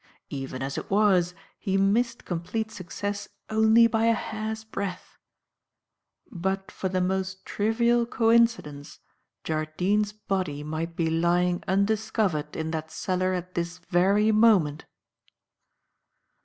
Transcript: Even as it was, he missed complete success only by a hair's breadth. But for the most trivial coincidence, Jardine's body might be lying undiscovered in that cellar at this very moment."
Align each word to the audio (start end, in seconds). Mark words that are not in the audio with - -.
Even 0.31 0.63
as 0.63 0.79
it 0.79 0.89
was, 0.89 1.35
he 1.59 1.77
missed 1.77 2.25
complete 2.25 2.71
success 2.71 3.29
only 3.51 3.85
by 3.85 4.05
a 4.05 4.15
hair's 4.15 4.63
breadth. 4.63 5.19
But 6.31 6.71
for 6.71 6.89
the 6.89 6.99
most 7.01 7.45
trivial 7.45 8.07
coincidence, 8.07 8.97
Jardine's 9.43 10.11
body 10.11 10.63
might 10.63 10.95
be 10.95 11.11
lying 11.11 11.63
undiscovered 11.67 12.55
in 12.55 12.71
that 12.71 12.89
cellar 12.89 13.33
at 13.33 13.53
this 13.53 13.77
very 13.77 14.31
moment." 14.31 14.85